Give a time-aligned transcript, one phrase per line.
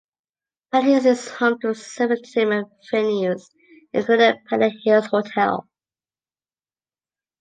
[0.71, 3.51] Pennant Hills is home to several entertainment venues
[3.93, 5.69] including the Pennant Hills Hotel.